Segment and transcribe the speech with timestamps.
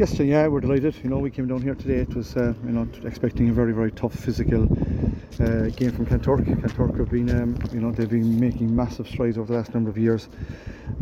[0.00, 0.94] Yes, yeah, we're delighted.
[1.04, 1.96] You know, we came down here today.
[1.96, 6.42] It was, uh, you know, expecting a very, very tough physical uh, game from Kanturk.
[6.62, 9.90] Kanturk have been, um, you know, they've been making massive strides over the last number
[9.90, 10.28] of years.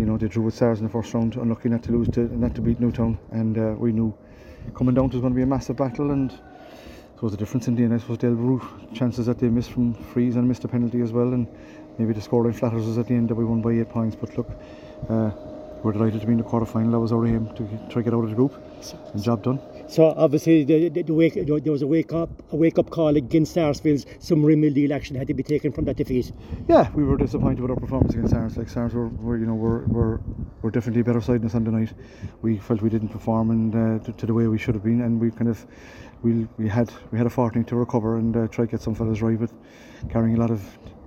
[0.01, 2.23] You know, they drew with SARS in the first round, unlucky not to lose to,
[2.37, 4.13] not to beat Newtown, and uh, we knew
[4.75, 6.11] coming down there was going to be a massive battle.
[6.11, 6.41] And so
[7.21, 8.61] was the difference in the end, I suppose they'll
[8.95, 11.47] chances that they missed from frees and missed a penalty as well, and
[11.99, 14.17] maybe the scoreline flatters us at the end that we won by eight points.
[14.17, 15.58] But look.
[15.83, 16.91] We're delighted to be in the quarter final.
[16.93, 18.55] That was our aim to try to get out of the group,
[19.13, 19.61] and job done.
[19.89, 23.17] So obviously, the, the, the wake, there was a wake up, a wake up call
[23.17, 24.05] against Sarsfields.
[24.19, 26.33] Some remedial action had to be taken from that defeat.
[26.69, 28.57] Yeah, we were disappointed with our performance against Sars.
[28.57, 30.21] Like Sars were, were you know, were, were,
[30.63, 31.95] were definitely a better side on the night.
[32.43, 35.01] We felt we didn't perform and uh, to, to, the way we should have been,
[35.01, 35.65] and we kind of
[36.23, 38.95] we we had we had a fortnight to recover and uh, try to get some
[38.95, 39.51] fellas right, but
[40.11, 40.61] carrying a lot of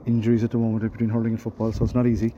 [0.05, 2.33] injuries at the moment between hurling and football, so it's not easy.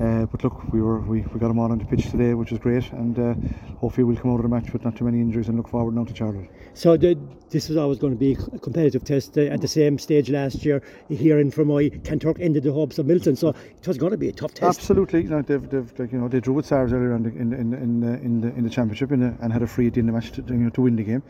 [0.00, 2.50] Uh, but look, we were we, we got them all on the pitch today, which
[2.50, 3.34] was great, and uh,
[3.78, 5.94] hopefully we'll come out of the match with not too many injuries and look forward
[5.94, 6.48] now to Charleville.
[6.74, 7.18] So the,
[7.50, 10.64] this was always going to be a competitive test uh, at the same stage last
[10.64, 12.02] year here in Fermoy.
[12.02, 14.78] Kanturk ended the hopes of Midleton, so it was going to be a tough test.
[14.78, 17.30] Absolutely, you know, they've, they've like, you know they drew with SARS earlier in the,
[17.30, 19.94] in, in, in, the, in, the, in the championship in and had a free at
[19.94, 21.22] the end of the match to, you know, to win the game.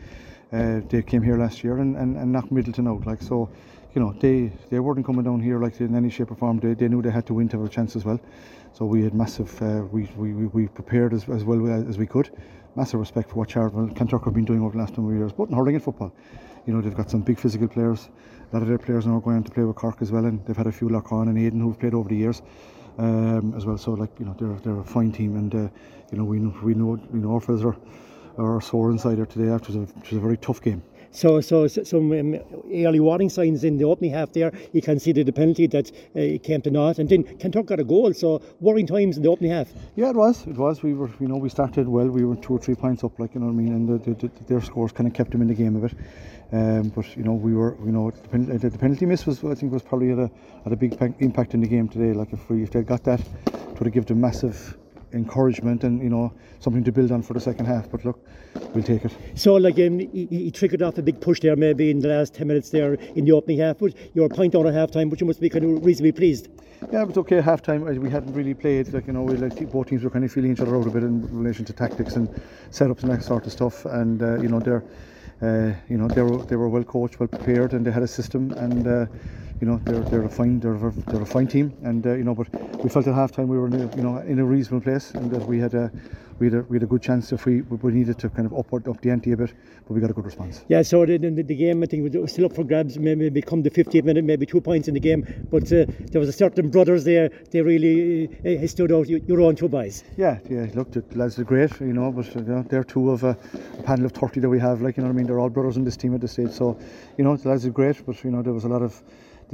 [0.53, 3.07] Uh, they came here last year and, and, and knocked Midleton out.
[3.07, 3.49] Like so,
[3.95, 6.59] you know, they they weren't coming down here like in any shape or form.
[6.59, 8.19] They, they knew they had to win to have a chance as well.
[8.73, 9.61] So we had massive.
[9.61, 12.29] Uh, we, we we prepared as, as well as we could.
[12.75, 15.31] Massive respect for what Charlton Kanturk have been doing over the last number of years,
[15.31, 16.11] both in hurling and football.
[16.65, 18.09] You know, they've got some big physical players.
[18.51, 20.25] A lot of their players now are going on to play with Cork as well,
[20.25, 22.41] and they've had a few Lough and Aidan who've played over the years.
[22.99, 25.67] Um, as well, so like you know, they're they're a fine team, and uh,
[26.11, 27.75] you know we know we know you know our fellas are,
[28.37, 30.81] are sore inside there today after it was a, it was a very tough game.
[31.15, 32.39] So, so, some um,
[32.73, 34.51] early warning signs in the opening half there.
[34.71, 37.83] You can see the penalty that uh, came to naught, and then Kanturk got a
[37.83, 38.15] goal.
[38.15, 39.71] So, worrying times in the opening half.
[39.95, 40.47] Yeah, it was.
[40.47, 40.81] It was.
[40.81, 42.07] We were, you know, we started well.
[42.07, 44.11] We were two or three points up, like you know what I mean, and the,
[44.11, 45.93] the, the, their scores kind of kept them in the game a bit.
[46.51, 49.53] Um, but you know, we were, you know, the penalty, the penalty miss was, I
[49.53, 50.31] think, was probably at a,
[50.65, 52.13] at a big impact in the game today.
[52.13, 54.77] Like if we, if they got that, it would have given them massive
[55.13, 57.89] encouragement and you know something to build on for the second half.
[57.89, 58.19] But look,
[58.73, 59.15] we'll take it.
[59.35, 62.33] So like um, he, he triggered off a big push there, maybe in the last
[62.33, 63.79] ten minutes there in the opening half.
[63.79, 66.11] But you were point out at half time, but you must be kind of reasonably
[66.11, 66.49] pleased.
[66.91, 67.39] Yeah, but okay.
[67.39, 68.93] Half time we hadn't really played.
[68.93, 70.89] Like you know, we, like both teams were kind of feeling each other out a
[70.89, 72.27] bit in relation to tactics and
[72.71, 73.85] setups and that sort of stuff.
[73.85, 74.83] And uh, you know they're.
[75.41, 78.07] Uh, you know they were they were well coached, well prepared, and they had a
[78.07, 78.51] system.
[78.51, 79.05] And uh,
[79.61, 82.23] you know they're they're a fine they're a, they're a fine team, and uh, you
[82.23, 82.47] know but
[82.83, 85.11] we felt at half time we were in a, you know in a reasonable place,
[85.11, 85.91] and that we had a
[86.39, 88.53] we had a, we had a good chance if we we needed to kind of
[88.53, 89.53] upward up the ante a bit,
[89.87, 90.65] but we got a good response.
[90.67, 92.97] Yeah, so the, the, the game I think was still up for grabs.
[92.97, 96.29] Maybe become the 50th minute, maybe two points in the game, but uh, there was
[96.29, 97.29] a certain brothers there.
[97.51, 99.07] They really uh, stood out.
[99.07, 100.03] You, your own two boys.
[100.17, 100.67] Yeah, yeah.
[100.73, 103.37] Look, the lads are great, you know, but you know, they're two of a,
[103.79, 104.81] a, panel of 30 that we have.
[104.81, 106.51] Like you know what I mean, they're all brothers in this team at this stage.
[106.51, 106.79] So,
[107.17, 109.01] you know, the lads are great, but you know there was a lot of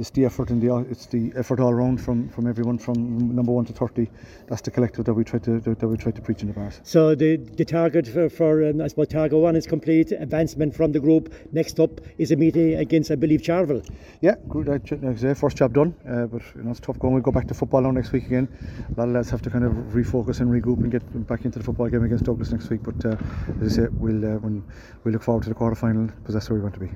[0.00, 3.52] it's the effort and the it's the effort all around from from everyone from number
[3.52, 4.08] one to 30
[4.48, 6.80] that's the collective that we try to that we try to preach in the Barrs.
[6.82, 10.12] So the the target for, for um, I suppose target one is complete.
[10.12, 11.32] Advancement from the group.
[11.52, 13.84] Next up is a meeting against I believe Charleville
[14.20, 14.66] yeah good.
[15.36, 17.14] First job done uh, but you know it's tough going.
[17.14, 18.48] We go back to football now next week again.
[18.96, 21.58] A lot of lads have to kind of refocus and regroup and get back into
[21.58, 23.16] the football game against Douglas next week but uh,
[23.60, 24.64] as I say we'll uh, when
[25.04, 26.90] we look forward to the quarter final because that's where we want to be